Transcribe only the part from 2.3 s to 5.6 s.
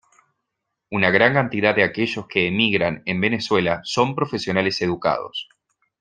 emigran en Venezuela son profesionales educados.